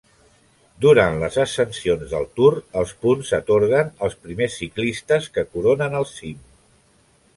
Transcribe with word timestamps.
Durant 0.85 1.17
les 1.23 1.35
ascensions 1.43 2.15
del 2.15 2.25
Tour, 2.39 2.49
els 2.81 2.93
punts 3.03 3.29
s'atorguen 3.33 3.93
als 4.07 4.17
primers 4.25 4.57
ciclistes 4.63 5.29
que 5.37 5.45
coronen 5.53 5.99
el 6.01 6.09
cim. 6.15 6.45